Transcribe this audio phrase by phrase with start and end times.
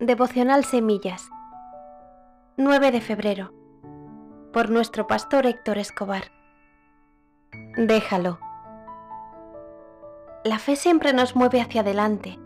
[0.00, 1.28] Devocional Semillas
[2.56, 3.52] 9 de febrero
[4.50, 6.32] por nuestro pastor Héctor Escobar.
[7.76, 8.38] Déjalo.
[10.42, 12.38] La fe siempre nos mueve hacia adelante.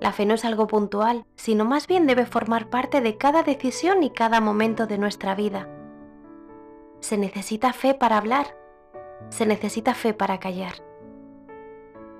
[0.00, 4.02] La fe no es algo puntual, sino más bien debe formar parte de cada decisión
[4.02, 5.68] y cada momento de nuestra vida.
[6.98, 8.58] Se necesita fe para hablar,
[9.28, 10.82] se necesita fe para callar.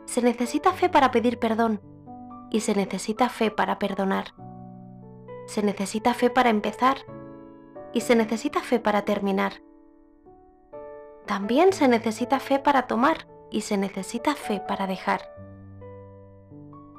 [0.05, 1.81] Se necesita fe para pedir perdón
[2.53, 4.27] y se necesita fe para perdonar.
[5.47, 6.99] Se necesita fe para empezar
[7.93, 9.63] y se necesita fe para terminar.
[11.27, 15.23] También se necesita fe para tomar y se necesita fe para dejar.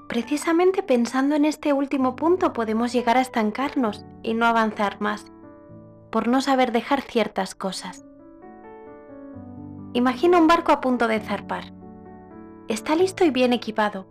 [0.07, 5.31] Precisamente pensando en este último punto podemos llegar a estancarnos y no avanzar más,
[6.09, 8.05] por no saber dejar ciertas cosas.
[9.93, 11.73] Imagina un barco a punto de zarpar.
[12.67, 14.07] Está listo y bien equipado,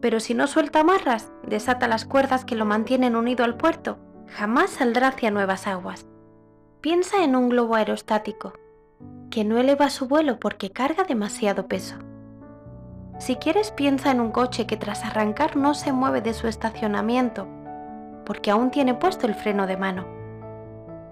[0.00, 4.70] pero si no suelta amarras, desata las cuerdas que lo mantienen unido al puerto, jamás
[4.70, 6.06] saldrá hacia nuevas aguas.
[6.80, 8.52] Piensa en un globo aerostático,
[9.30, 11.96] que no eleva su vuelo porque carga demasiado peso.
[13.18, 17.48] Si quieres piensa en un coche que tras arrancar no se mueve de su estacionamiento,
[18.26, 20.06] porque aún tiene puesto el freno de mano.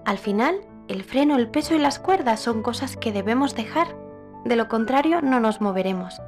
[0.05, 3.87] Al final, el freno, el peso y las cuerdas son cosas que debemos dejar,
[4.45, 6.21] de lo contrario no nos moveremos,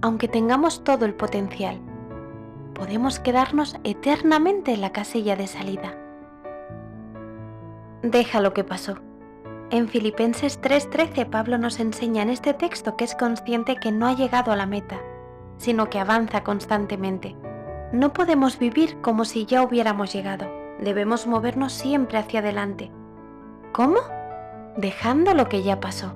[0.00, 1.80] aunque tengamos todo el potencial
[2.74, 5.96] podemos quedarnos eternamente en la casilla de salida.
[8.02, 8.98] Deja lo que pasó.
[9.70, 14.14] En Filipenses 3:13 Pablo nos enseña en este texto que es consciente que no ha
[14.14, 15.00] llegado a la meta,
[15.56, 17.36] sino que avanza constantemente.
[17.92, 22.90] No podemos vivir como si ya hubiéramos llegado, debemos movernos siempre hacia adelante.
[23.72, 24.00] ¿Cómo?
[24.76, 26.14] Dejando lo que ya pasó.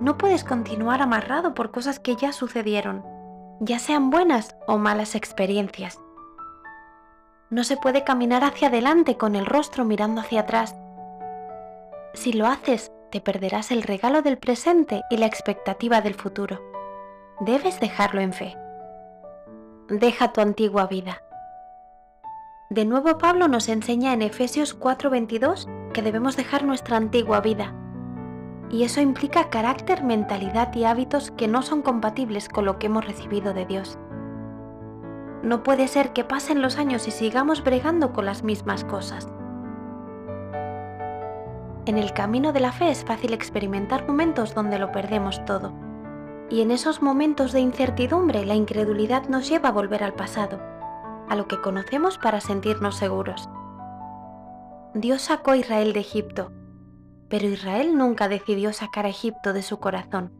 [0.00, 3.04] No puedes continuar amarrado por cosas que ya sucedieron,
[3.60, 6.00] ya sean buenas o malas experiencias.
[7.50, 10.74] No se puede caminar hacia adelante con el rostro mirando hacia atrás.
[12.14, 16.60] Si lo haces, te perderás el regalo del presente y la expectativa del futuro.
[17.40, 18.56] Debes dejarlo en fe.
[19.88, 21.22] Deja tu antigua vida.
[22.70, 27.74] De nuevo Pablo nos enseña en Efesios 4:22 que debemos dejar nuestra antigua vida
[28.70, 33.04] y eso implica carácter, mentalidad y hábitos que no son compatibles con lo que hemos
[33.04, 33.98] recibido de Dios.
[35.42, 39.28] No puede ser que pasen los años y sigamos bregando con las mismas cosas.
[41.86, 45.72] En el camino de la fe es fácil experimentar momentos donde lo perdemos todo.
[46.48, 50.60] Y en esos momentos de incertidumbre la incredulidad nos lleva a volver al pasado,
[51.28, 53.48] a lo que conocemos para sentirnos seguros.
[54.94, 56.52] Dios sacó a Israel de Egipto
[57.30, 60.32] pero Israel nunca decidió sacar a Egipto de su corazón.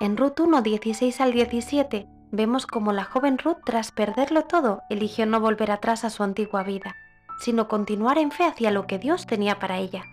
[0.00, 5.26] En Ruth 1, 16 al 17 vemos como la joven Ruth, tras perderlo todo, eligió
[5.26, 6.96] no volver atrás a su antigua vida,
[7.38, 10.04] sino continuar en fe hacia lo que Dios tenía para ella.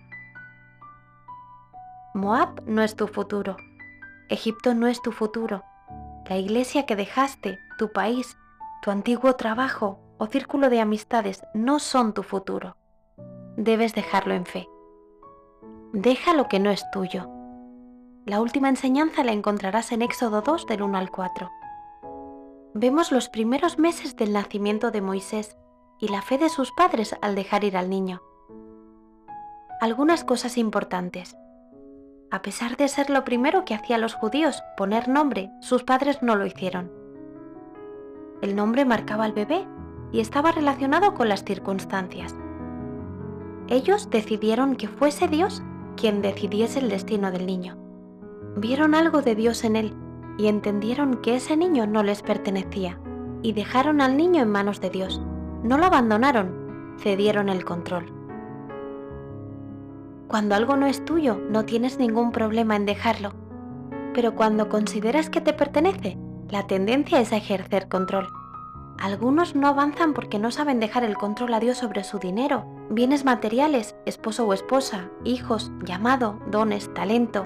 [2.13, 3.56] Moab no es tu futuro,
[4.29, 5.63] Egipto no es tu futuro,
[6.28, 8.38] la iglesia que dejaste, tu país,
[8.81, 12.75] tu antiguo trabajo o círculo de amistades no son tu futuro.
[13.56, 14.68] Debes dejarlo en fe.
[15.99, 17.27] Deja lo que no es tuyo.
[18.27, 21.49] La última enseñanza la encontrarás en Éxodo 2 del 1 al 4.
[22.75, 25.57] Vemos los primeros meses del nacimiento de Moisés
[25.99, 28.21] y la fe de sus padres al dejar ir al niño.
[29.81, 31.35] Algunas cosas importantes.
[32.29, 36.35] A pesar de ser lo primero que hacían los judíos, poner nombre, sus padres no
[36.35, 36.91] lo hicieron.
[38.43, 39.65] El nombre marcaba al bebé
[40.11, 42.35] y estaba relacionado con las circunstancias.
[43.67, 45.63] Ellos decidieron que fuese Dios
[45.97, 47.77] quien decidiese el destino del niño.
[48.55, 49.93] Vieron algo de Dios en él
[50.37, 52.99] y entendieron que ese niño no les pertenecía
[53.41, 55.21] y dejaron al niño en manos de Dios.
[55.63, 58.13] No lo abandonaron, cedieron el control.
[60.27, 63.33] Cuando algo no es tuyo, no tienes ningún problema en dejarlo.
[64.13, 66.17] Pero cuando consideras que te pertenece,
[66.49, 68.27] la tendencia es a ejercer control.
[68.99, 73.25] Algunos no avanzan porque no saben dejar el control a Dios sobre su dinero, bienes
[73.25, 77.45] materiales, esposo o esposa, hijos, llamado, dones, talento.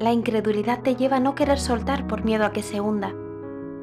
[0.00, 3.14] La incredulidad te lleva a no querer soltar por miedo a que se hunda,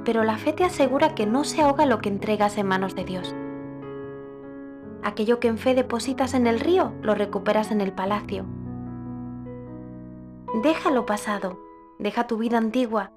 [0.03, 3.05] pero la fe te asegura que no se ahoga lo que entregas en manos de
[3.05, 3.33] Dios.
[5.03, 8.45] Aquello que en fe depositas en el río, lo recuperas en el palacio.
[10.63, 11.61] Deja lo pasado,
[11.97, 13.13] deja tu vida antigua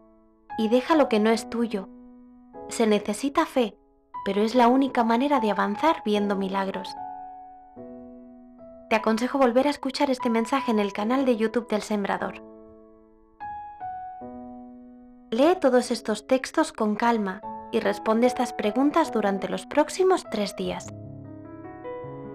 [0.57, 1.89] y deja lo que no es tuyo
[2.75, 3.79] se necesita fe,
[4.25, 6.89] pero es la única manera de avanzar viendo milagros.
[8.91, 12.43] Te aconsejo volver a escuchar este mensaje en el canal de YouTube del Sembrador.
[15.31, 17.41] Lee todos estos textos con calma
[17.71, 20.93] y responde estas preguntas durante los próximos tres días.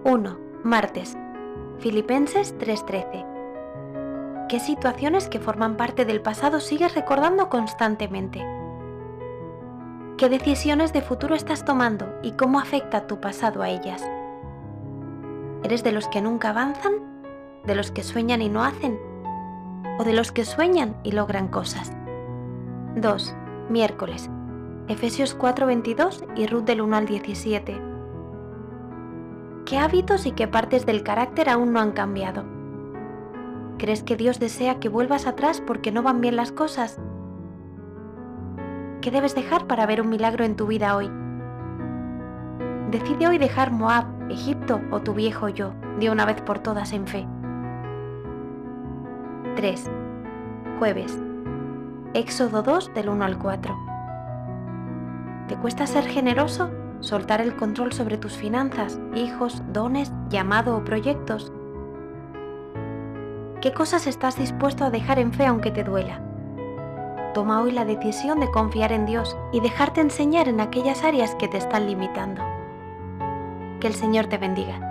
[0.04, 0.38] 1.
[0.64, 1.18] Martes.
[1.80, 3.26] Filipenses 3:13.
[4.48, 8.59] ¿Qué situaciones que forman parte del pasado sigues recordando constantemente?
[10.20, 14.06] ¿Qué decisiones de futuro estás tomando y cómo afecta tu pasado a ellas?
[15.64, 16.92] ¿Eres de los que nunca avanzan?
[17.64, 19.00] ¿De los que sueñan y no hacen?
[19.98, 21.94] ¿O de los que sueñan y logran cosas?
[22.96, 23.34] 2.
[23.70, 24.28] Miércoles.
[24.88, 27.80] Efesios 4:22 y Ruth del 1 al 17.
[29.64, 32.44] ¿Qué hábitos y qué partes del carácter aún no han cambiado?
[33.78, 37.00] ¿Crees que Dios desea que vuelvas atrás porque no van bien las cosas?
[39.00, 41.10] ¿Qué debes dejar para ver un milagro en tu vida hoy?
[42.90, 47.06] Decide hoy dejar Moab, Egipto o tu viejo yo de una vez por todas en
[47.06, 47.26] fe.
[49.56, 49.90] 3.
[50.78, 51.18] Jueves.
[52.12, 53.78] Éxodo 2 del 1 al 4.
[55.48, 56.70] ¿Te cuesta ser generoso?
[57.00, 61.50] ¿Soltar el control sobre tus finanzas, hijos, dones, llamado o proyectos?
[63.62, 66.20] ¿Qué cosas estás dispuesto a dejar en fe aunque te duela?
[67.34, 71.46] Toma hoy la decisión de confiar en Dios y dejarte enseñar en aquellas áreas que
[71.46, 72.42] te están limitando.
[73.78, 74.89] Que el Señor te bendiga.